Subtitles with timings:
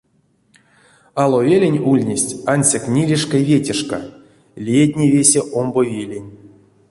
[1.23, 3.99] Аловелень ульнесть ансяк нилешка-ветешка,
[4.63, 6.29] лиятне весе омбо велень.